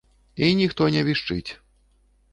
[0.45, 1.51] І ніхто не вішчыць.